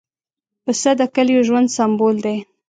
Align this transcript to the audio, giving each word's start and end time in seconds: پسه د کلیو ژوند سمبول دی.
پسه 0.63 0.91
د 0.99 1.01
کلیو 1.15 1.45
ژوند 1.47 1.67
سمبول 1.77 2.15
دی. 2.25 2.37